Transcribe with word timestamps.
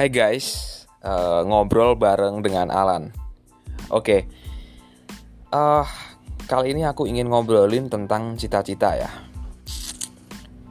Hai 0.00 0.08
guys, 0.08 0.80
uh, 1.04 1.44
ngobrol 1.44 1.92
bareng 1.92 2.40
dengan 2.40 2.72
Alan. 2.72 3.12
Oke, 3.92 4.00
okay. 4.00 4.20
uh, 5.52 5.84
kali 6.48 6.72
ini 6.72 6.88
aku 6.88 7.04
ingin 7.04 7.28
ngobrolin 7.28 7.92
tentang 7.92 8.32
cita-cita 8.32 8.96
ya. 8.96 9.12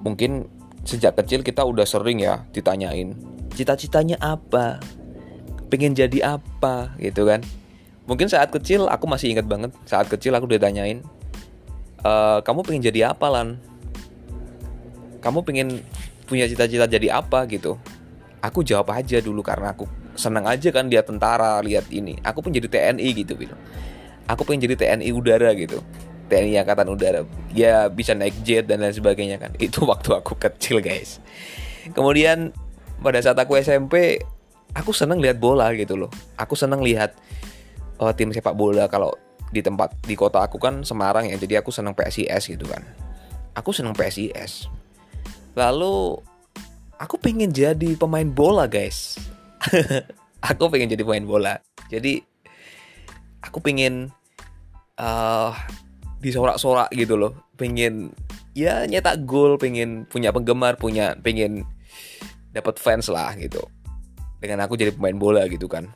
Mungkin 0.02 0.50
sejak 0.82 1.14
kecil 1.14 1.46
kita 1.46 1.62
udah 1.62 1.86
sering 1.86 2.26
ya 2.26 2.42
ditanyain 2.58 3.14
cita-citanya 3.54 4.18
apa, 4.18 4.82
pengen 5.70 5.94
jadi 5.94 6.42
apa 6.42 6.98
gitu 6.98 7.30
kan. 7.30 7.46
Mungkin 8.10 8.34
saat 8.34 8.50
kecil 8.50 8.90
aku 8.90 9.06
masih 9.06 9.38
ingat 9.38 9.46
banget 9.46 9.70
saat 9.86 10.10
kecil 10.10 10.34
aku 10.34 10.50
ditanyain, 10.50 11.06
e, 12.02 12.14
kamu 12.42 12.66
pengen 12.66 12.82
jadi 12.82 13.14
apa 13.14 13.30
lan? 13.30 13.62
Kamu 15.22 15.46
pengen 15.46 15.86
punya 16.26 16.50
cita-cita 16.50 16.90
jadi 16.90 17.22
apa 17.22 17.46
gitu? 17.46 17.78
Aku 18.40 18.64
jawab 18.64 18.92
aja 18.96 19.20
dulu 19.20 19.44
karena 19.44 19.76
aku 19.76 19.88
senang 20.16 20.48
aja 20.48 20.72
kan 20.72 20.88
lihat 20.88 21.08
tentara 21.08 21.60
lihat 21.64 21.88
ini. 21.92 22.20
Aku 22.24 22.44
pun 22.44 22.52
jadi 22.52 22.68
TNI 22.68 23.08
gitu 23.16 23.36
gitu 23.40 23.56
aku 24.30 24.46
pengen 24.46 24.70
jadi 24.70 24.76
TNI 24.78 25.10
udara 25.12 25.50
gitu. 25.58 25.82
TNI 26.30 26.62
angkatan 26.62 26.94
udara. 26.94 27.26
Ya 27.50 27.90
bisa 27.90 28.14
naik 28.14 28.38
jet 28.46 28.70
dan 28.70 28.86
lain 28.86 28.94
sebagainya 28.94 29.42
kan. 29.42 29.58
Itu 29.66 29.90
waktu 29.90 30.14
aku 30.14 30.38
kecil 30.38 30.80
guys. 30.86 31.18
Kemudian 31.98 32.54
pada 33.02 33.18
saat 33.18 33.36
aku 33.42 33.58
SMP 33.58 34.22
aku 34.78 34.94
seneng 34.94 35.18
lihat 35.18 35.42
bola 35.42 35.74
gitu 35.74 35.98
loh. 35.98 36.14
Aku 36.38 36.54
seneng 36.54 36.86
lihat 36.86 37.18
uh, 37.98 38.14
tim 38.14 38.30
sepak 38.30 38.54
bola 38.54 38.86
kalau 38.86 39.10
di 39.50 39.66
tempat 39.66 39.98
di 40.06 40.14
kota 40.14 40.46
aku 40.46 40.62
kan 40.62 40.86
Semarang 40.86 41.26
ya. 41.26 41.36
Jadi 41.42 41.58
aku 41.58 41.74
seneng 41.74 41.98
PSIS 41.98 42.46
gitu 42.46 42.70
kan. 42.70 42.86
Aku 43.58 43.74
seneng 43.74 43.98
PSIS 43.98 44.70
lalu 45.58 46.22
aku 47.00 47.16
pengen 47.16 47.50
jadi 47.56 47.96
pemain 47.96 48.28
bola 48.28 48.68
guys. 48.68 49.16
Aku 50.40 50.72
pengen 50.72 50.88
jadi 50.88 51.04
pemain 51.04 51.28
bola. 51.28 51.60
Jadi 51.92 52.24
aku 53.44 53.60
pengen 53.60 54.08
uh, 54.96 55.52
disorak-sorak 56.24 56.88
gitu 56.96 57.20
loh. 57.20 57.36
Pengen 57.60 58.16
ya 58.56 58.88
nyetak 58.88 59.28
gol 59.28 59.60
pengen 59.60 60.08
punya 60.08 60.32
penggemar 60.32 60.80
punya 60.80 61.12
pengen 61.20 61.68
dapat 62.56 62.80
fans 62.80 63.12
lah 63.12 63.36
gitu. 63.36 63.60
Dengan 64.40 64.64
aku 64.64 64.80
jadi 64.80 64.96
pemain 64.96 65.20
bola 65.20 65.44
gitu 65.52 65.68
kan. 65.68 65.92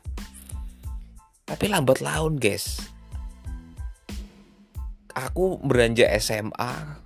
Tapi 1.48 1.72
lambat 1.72 2.04
laun 2.04 2.36
guys. 2.36 2.84
Aku 5.16 5.56
beranjak 5.64 6.12
SMA 6.20 7.00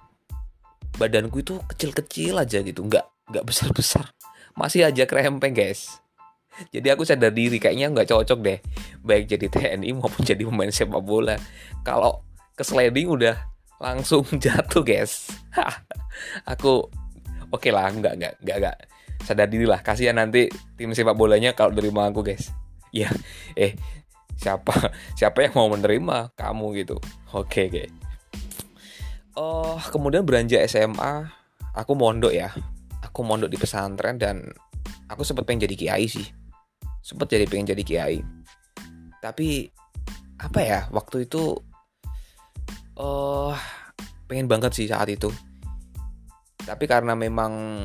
badanku 0.99 1.39
itu 1.39 1.63
kecil-kecil 1.71 2.43
aja 2.43 2.67
gitu. 2.67 2.83
Nggak 2.83 3.07
nggak 3.29 3.45
besar 3.45 3.71
besar 3.73 4.05
masih 4.59 4.83
aja 4.83 5.07
krempeng 5.07 5.55
guys. 5.55 6.03
Jadi 6.75 6.91
aku 6.91 7.07
sadar 7.07 7.31
diri 7.31 7.63
kayaknya 7.63 7.95
nggak 7.95 8.11
cocok 8.11 8.39
deh. 8.43 8.59
Baik 9.07 9.31
jadi 9.31 9.47
TNI 9.47 9.95
maupun 9.95 10.27
jadi 10.27 10.43
pemain 10.43 10.67
sepak 10.67 10.99
bola. 10.99 11.39
Kalau 11.87 12.27
ke 12.59 12.67
sliding 12.67 13.07
udah 13.07 13.39
langsung 13.79 14.27
jatuh 14.43 14.83
guys. 14.83 15.31
Aku 16.51 16.91
oke 17.55 17.63
okay 17.63 17.71
lah 17.71 17.87
nggak 17.95 18.19
nggak 18.19 18.35
nggak 18.43 18.57
nggak. 18.59 18.77
Sadar 19.23 19.47
diri 19.47 19.71
lah. 19.71 19.79
Kasihan 19.87 20.19
nanti 20.19 20.51
tim 20.75 20.91
sepak 20.91 21.15
bolanya 21.15 21.55
kalau 21.55 21.71
terima 21.71 22.11
aku 22.11 22.27
guys. 22.27 22.51
Ya 22.91 23.15
eh 23.55 23.79
siapa 24.35 24.91
siapa 25.15 25.47
yang 25.47 25.55
mau 25.55 25.71
menerima 25.71 26.35
kamu 26.35 26.83
gitu? 26.83 26.99
Oke 27.31 27.47
okay, 27.47 27.67
guys 27.71 28.09
oh 29.39 29.79
kemudian 29.95 30.27
beranjak 30.27 30.67
SMA 30.67 31.31
aku 31.71 31.95
mondok 31.95 32.35
ya 32.35 32.51
aku 33.19 33.27
mondok 33.27 33.51
di 33.51 33.59
pesantren 33.59 34.15
dan 34.15 34.47
aku 35.11 35.27
sempat 35.27 35.43
pengen 35.43 35.67
jadi 35.67 35.75
kiai 35.75 36.07
sih. 36.07 36.23
Sempat 37.03 37.27
jadi 37.27 37.51
pengen 37.51 37.75
jadi 37.75 37.83
kiai. 37.83 38.23
Tapi 39.19 39.67
apa 40.39 40.61
ya 40.63 40.81
waktu 40.95 41.27
itu 41.27 41.59
uh, 42.95 43.59
pengen 44.31 44.47
banget 44.47 44.71
sih 44.71 44.87
saat 44.87 45.11
itu. 45.11 45.35
Tapi 46.63 46.87
karena 46.87 47.19
memang 47.19 47.83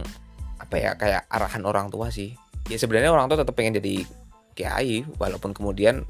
apa 0.62 0.76
ya 0.78 0.94
kayak 0.94 1.26
arahan 1.34 1.66
orang 1.66 1.90
tua 1.90 2.14
sih. 2.14 2.38
Ya 2.70 2.78
sebenarnya 2.78 3.10
orang 3.10 3.26
tua 3.26 3.42
tetap 3.42 3.58
pengen 3.58 3.82
jadi 3.82 4.06
kiai 4.54 5.02
walaupun 5.18 5.50
kemudian 5.58 6.06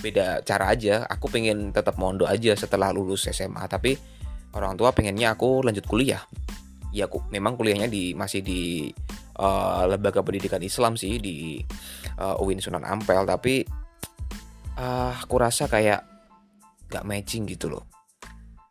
beda 0.00 0.40
cara 0.48 0.72
aja. 0.72 1.04
Aku 1.12 1.28
pengen 1.28 1.76
tetap 1.76 2.00
mondok 2.00 2.32
aja 2.32 2.56
setelah 2.56 2.88
lulus 2.88 3.28
SMA 3.28 3.68
tapi 3.68 4.00
orang 4.56 4.80
tua 4.80 4.96
pengennya 4.96 5.36
aku 5.36 5.60
lanjut 5.60 5.84
kuliah 5.84 6.24
ya 6.92 7.08
aku 7.08 7.24
memang 7.32 7.56
kuliahnya 7.56 7.88
di 7.88 8.12
masih 8.12 8.44
di 8.44 8.92
uh, 9.40 9.88
lembaga 9.88 10.20
pendidikan 10.20 10.60
Islam 10.60 10.94
sih 10.94 11.16
di 11.16 11.64
uh, 12.20 12.36
UIN 12.38 12.60
Sunan 12.60 12.84
Ampel. 12.84 13.24
Tapi 13.24 13.64
uh, 14.76 15.12
aku 15.16 15.34
rasa 15.40 15.66
kayak 15.66 16.04
gak 16.92 17.08
matching 17.08 17.48
gitu 17.48 17.72
loh. 17.72 17.88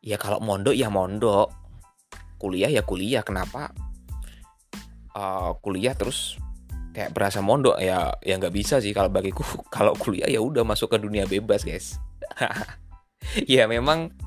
Ya 0.06 0.22
kalau 0.22 0.38
mondok 0.42 0.78
ya 0.78 0.94
mondok. 0.94 1.50
Kuliah 2.38 2.70
ya 2.70 2.86
kuliah. 2.86 3.26
Kenapa? 3.26 3.74
Uh, 5.12 5.58
kuliah 5.62 5.98
terus 5.98 6.38
kayak 6.94 7.14
berasa 7.14 7.42
mondok? 7.42 7.78
Ya 7.81 8.14
ya 8.22 8.38
nggak 8.38 8.54
bisa 8.54 8.78
sih 8.81 8.94
kalau 8.94 9.10
bagiku. 9.10 9.46
Kalau 9.76 9.98
kuliah 9.98 10.30
ya 10.30 10.42
udah 10.42 10.62
masuk 10.62 10.94
ke 10.94 10.98
dunia 11.02 11.26
bebas 11.26 11.66
guys. 11.66 11.98
Ya 13.46 13.70
memang 13.70 14.18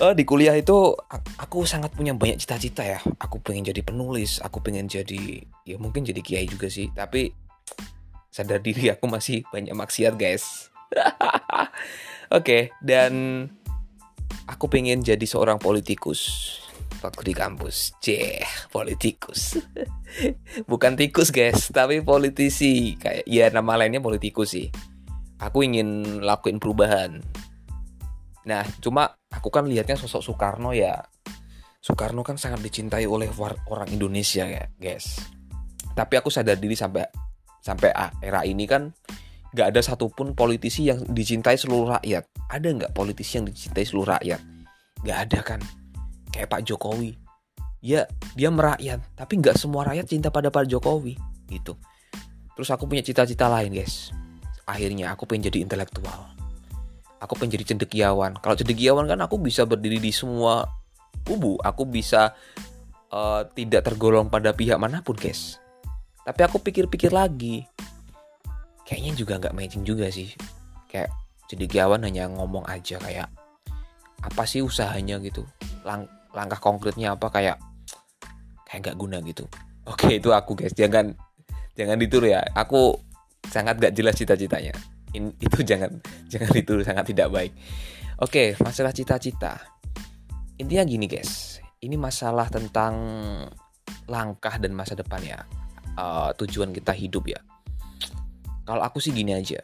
uh, 0.00 0.14
di 0.16 0.24
kuliah 0.24 0.56
itu 0.56 0.96
aku 1.36 1.68
sangat 1.68 1.92
punya 1.92 2.16
banyak 2.16 2.40
cita-cita 2.40 2.82
ya. 2.82 2.98
Aku 3.20 3.38
pengen 3.44 3.68
jadi 3.68 3.84
penulis 3.84 4.40
aku 4.40 4.64
pengen 4.64 4.88
jadi 4.88 5.44
ya 5.68 5.76
mungkin 5.76 6.02
jadi 6.02 6.18
kiai 6.24 6.48
juga 6.48 6.72
sih. 6.72 6.88
Tapi 6.90 7.30
sadar 8.32 8.64
diri 8.64 8.88
aku 8.88 9.06
masih 9.06 9.44
banyak 9.52 9.76
maksiat 9.76 10.16
guys. 10.16 10.72
Oke 10.96 11.70
okay, 12.30 12.62
dan 12.82 13.46
aku 14.48 14.66
pengen 14.66 15.04
jadi 15.04 15.22
seorang 15.22 15.60
politikus. 15.60 16.58
Waktu 17.00 17.32
di 17.32 17.34
kampus. 17.36 17.96
Ceh 18.04 18.44
politikus. 18.68 19.56
Bukan 20.70 21.00
tikus 21.00 21.32
guys 21.32 21.72
tapi 21.72 22.04
politisi. 22.04 22.96
Kayak 22.96 23.24
ya 23.24 23.46
nama 23.52 23.80
lainnya 23.80 24.04
politikus 24.04 24.52
sih. 24.56 24.68
Aku 25.40 25.64
ingin 25.64 26.20
lakuin 26.20 26.60
perubahan 26.60 27.24
Nah, 28.48 28.64
cuma 28.80 29.12
aku 29.28 29.52
kan 29.52 29.68
lihatnya 29.68 30.00
sosok 30.00 30.24
Soekarno 30.24 30.72
ya. 30.72 30.96
Soekarno 31.80 32.24
kan 32.24 32.40
sangat 32.40 32.64
dicintai 32.64 33.04
oleh 33.04 33.28
orang 33.68 33.88
Indonesia 33.92 34.44
ya, 34.48 34.64
guys. 34.80 35.20
Tapi 35.92 36.16
aku 36.16 36.32
sadar 36.32 36.56
diri 36.56 36.76
sampai 36.76 37.04
sampai 37.60 37.92
era 38.24 38.40
ini 38.48 38.64
kan 38.64 38.88
nggak 39.52 39.76
ada 39.76 39.80
satupun 39.84 40.32
politisi 40.32 40.88
yang 40.88 41.04
dicintai 41.04 41.60
seluruh 41.60 42.00
rakyat. 42.00 42.24
Ada 42.48 42.68
nggak 42.68 42.92
politisi 42.96 43.40
yang 43.40 43.48
dicintai 43.48 43.84
seluruh 43.84 44.16
rakyat? 44.16 44.40
Nggak 45.04 45.18
ada 45.28 45.38
kan. 45.44 45.60
Kayak 46.32 46.48
Pak 46.48 46.62
Jokowi. 46.64 47.12
Ya, 47.80 48.04
dia 48.36 48.52
merakyat, 48.52 49.00
tapi 49.16 49.40
nggak 49.40 49.56
semua 49.56 49.88
rakyat 49.88 50.04
cinta 50.04 50.28
pada 50.28 50.52
Pak 50.52 50.68
Jokowi, 50.68 51.16
gitu. 51.48 51.80
Terus 52.52 52.68
aku 52.68 52.84
punya 52.84 53.00
cita-cita 53.00 53.48
lain, 53.48 53.72
guys. 53.72 54.12
Akhirnya 54.68 55.16
aku 55.16 55.24
pengen 55.24 55.48
jadi 55.48 55.64
intelektual 55.64 56.39
aku 57.20 57.36
pengen 57.36 57.60
jadi 57.60 57.76
cendekiawan. 57.76 58.40
Kalau 58.40 58.56
cendekiawan 58.56 59.04
kan 59.04 59.20
aku 59.20 59.36
bisa 59.36 59.68
berdiri 59.68 60.00
di 60.00 60.10
semua 60.10 60.64
kubu. 61.22 61.60
Aku 61.60 61.84
bisa 61.84 62.32
uh, 63.12 63.44
tidak 63.52 63.86
tergolong 63.86 64.32
pada 64.32 64.56
pihak 64.56 64.80
mana 64.80 65.04
pun 65.04 65.14
guys. 65.14 65.60
Tapi 66.24 66.40
aku 66.42 66.58
pikir-pikir 66.58 67.12
lagi. 67.12 67.68
Kayaknya 68.88 69.12
juga 69.14 69.32
nggak 69.38 69.54
matching 69.54 69.84
juga 69.84 70.08
sih. 70.08 70.32
Kayak 70.88 71.12
cendekiawan 71.46 72.02
hanya 72.02 72.26
ngomong 72.32 72.64
aja 72.66 72.96
kayak 72.98 73.28
apa 74.20 74.42
sih 74.48 74.64
usahanya? 74.64 75.20
gitu. 75.20 75.44
Lang 75.84 76.08
langkah 76.32 76.58
konkretnya 76.58 77.14
apa? 77.14 77.28
Kayak 77.28 77.60
kayak 78.64 78.80
nggak 78.88 78.96
guna 78.96 79.20
gitu. 79.22 79.44
Oke 79.84 80.16
itu 80.18 80.32
aku 80.32 80.56
guys. 80.56 80.72
Jangan 80.72 81.12
jangan 81.76 81.96
ditiru 82.00 82.26
ya. 82.32 82.40
Aku 82.56 82.96
sangat 83.50 83.80
gak 83.82 83.96
jelas 83.96 84.14
cita-citanya 84.14 84.76
in, 85.14 85.34
itu 85.44 85.58
jangan 85.62 86.00
jangan 86.30 86.52
itu 86.54 86.72
sangat 86.82 87.04
tidak 87.10 87.28
baik. 87.30 87.52
Oke, 88.20 88.54
masalah 88.60 88.92
cita-cita. 88.92 89.56
Intinya 90.60 90.84
gini 90.84 91.08
guys, 91.08 91.56
ini 91.80 91.96
masalah 91.96 92.52
tentang 92.52 92.94
langkah 94.04 94.60
dan 94.60 94.76
masa 94.76 94.92
depan 94.92 95.24
ya. 95.24 95.40
Uh, 95.96 96.30
tujuan 96.36 96.70
kita 96.70 96.92
hidup 96.92 97.24
ya. 97.32 97.40
Kalau 98.68 98.84
aku 98.84 99.00
sih 99.00 99.10
gini 99.10 99.32
aja, 99.32 99.58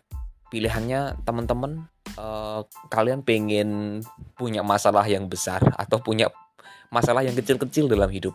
pilihannya 0.49 1.21
teman-teman 1.29 1.85
uh, 2.17 2.65
kalian 2.89 3.23
pengen 3.23 4.01
punya 4.35 4.65
masalah 4.65 5.05
yang 5.05 5.29
besar 5.29 5.61
atau 5.77 6.01
punya 6.01 6.33
masalah 6.89 7.23
yang 7.23 7.37
kecil-kecil 7.37 7.93
dalam 7.93 8.09
hidup. 8.09 8.33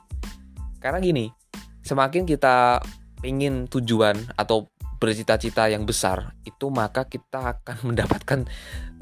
Karena 0.78 1.02
gini, 1.02 1.34
semakin 1.82 2.30
kita 2.30 2.82
pengen 3.22 3.70
tujuan 3.70 4.18
atau 4.38 4.70
bercita-cita 5.02 5.66
yang 5.74 5.82
besar 5.82 6.38
itu 6.46 6.70
maka 6.70 7.10
kita 7.10 7.58
akan 7.58 7.78
mendapatkan 7.90 8.40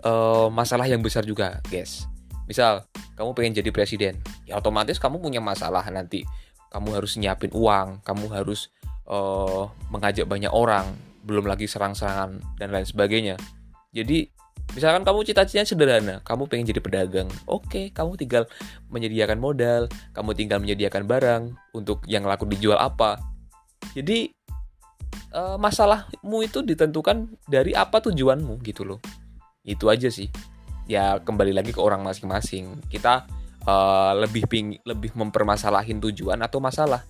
uh, 0.07 0.47
masalah 0.47 0.87
yang 0.87 1.03
besar 1.03 1.27
juga 1.27 1.59
guys. 1.67 2.07
Misal 2.47 2.87
kamu 3.19 3.35
pengen 3.35 3.53
jadi 3.59 3.69
presiden 3.75 4.15
ya 4.47 4.55
otomatis 4.55 4.95
kamu 4.95 5.19
punya 5.19 5.43
masalah 5.43 5.83
nanti. 5.91 6.23
Kamu 6.71 6.95
harus 6.95 7.19
nyiapin 7.19 7.51
uang 7.51 7.99
kamu 8.07 8.31
harus 8.31 8.71
uh, 9.11 9.67
mengajak 9.91 10.23
banyak 10.23 10.49
orang 10.49 10.87
belum 11.27 11.49
lagi 11.51 11.67
serang-serangan 11.67 12.39
dan 12.55 12.71
lain 12.71 12.87
sebagainya. 12.87 13.35
Jadi 13.91 14.31
misalkan 14.71 15.01
kamu 15.01 15.25
cita-citanya 15.25 15.65
sederhana 15.65 16.15
kamu 16.21 16.45
pengen 16.45 16.69
jadi 16.69 16.77
pedagang 16.77 17.25
oke 17.49 17.89
kamu 17.89 18.13
tinggal 18.21 18.45
menyediakan 18.93 19.41
modal 19.41 19.89
kamu 20.13 20.37
tinggal 20.37 20.61
menyediakan 20.61 21.09
barang 21.09 21.43
untuk 21.75 22.05
yang 22.07 22.23
laku 22.23 22.47
dijual 22.47 22.77
apa. 22.77 23.17
Jadi 23.97 24.38
uh, 25.33 25.57
masalahmu 25.57 26.45
itu 26.45 26.61
ditentukan 26.65 27.29
dari 27.45 27.73
apa 27.77 28.01
tujuanmu 28.01 28.61
gitu 28.65 28.85
loh. 28.85 28.99
Itu 29.65 29.89
aja 29.89 30.09
sih. 30.09 30.29
Ya 30.89 31.21
kembali 31.21 31.53
lagi 31.53 31.73
ke 31.73 31.81
orang 31.81 32.01
masing-masing. 32.01 32.81
Kita 32.89 33.29
uh, 33.65 34.13
lebih 34.17 34.49
ping 34.49 34.81
lebih 34.85 35.13
mempermasalahin 35.13 36.01
tujuan 36.01 36.41
atau 36.41 36.57
masalah. 36.57 37.05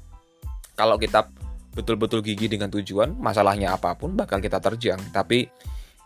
Kalau 0.75 0.95
kita 0.99 1.27
betul-betul 1.75 2.25
gigi 2.25 2.49
dengan 2.49 2.67
tujuan 2.73 3.15
masalahnya 3.15 3.75
apa 3.75 3.95
pun 3.95 4.15
bakal 4.15 4.43
kita 4.43 4.59
terjang. 4.59 4.99
Tapi 5.15 5.47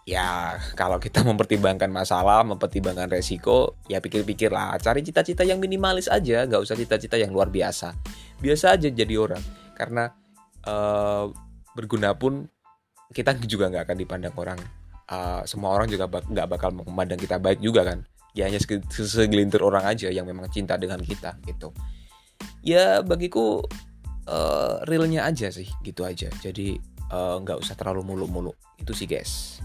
ya 0.04 0.59
kalau 0.77 1.01
kita 1.01 1.24
mempertimbangkan 1.30 1.89
masalah 1.89 2.44
mempertimbangkan 2.45 3.09
resiko 3.09 3.81
ya 3.89 3.98
pikir-pikir 3.98 4.54
lah. 4.54 4.77
Cari 4.77 5.01
cita-cita 5.01 5.42
yang 5.42 5.57
minimalis 5.57 6.06
aja. 6.06 6.45
Nggak 6.45 6.62
usah 6.62 6.77
cita-cita 6.77 7.18
yang 7.18 7.33
luar 7.33 7.50
biasa. 7.50 7.98
Biasa 8.38 8.77
aja 8.77 8.89
jadi 8.94 9.18
orang. 9.18 9.42
Karena 9.74 10.13
uh, 10.69 11.33
berguna 11.74 12.14
pun 12.14 12.48
kita 13.14 13.38
juga 13.46 13.70
nggak 13.70 13.84
akan 13.90 13.98
dipandang 13.98 14.36
orang 14.38 14.60
uh, 15.10 15.42
semua 15.46 15.74
orang 15.74 15.90
juga 15.90 16.10
nggak 16.10 16.48
bak 16.48 16.50
bakal 16.50 16.70
memandang 16.74 17.20
kita 17.20 17.38
baik 17.38 17.62
juga 17.62 17.86
kan. 17.86 18.06
Ya 18.34 18.50
hanya 18.50 18.58
segelintir 18.90 19.62
orang 19.62 19.86
aja 19.86 20.10
yang 20.10 20.25
memang 20.25 20.50
cinta 20.50 20.74
dengan 20.74 20.98
kita 21.02 21.38
gitu. 21.46 21.70
Ya 22.66 23.06
bagiku 23.06 23.62
uh, 24.25 24.81
realnya 24.90 25.30
aja 25.30 25.54
sih 25.54 25.70
gitu 25.86 26.02
aja. 26.02 26.34
Jadi 26.42 26.81
nggak 27.14 27.58
uh, 27.58 27.62
usah 27.62 27.78
terlalu 27.78 28.02
muluk-muluk. 28.02 28.58
Itu 28.81 28.98
sih 28.98 29.06
guys 29.06 29.62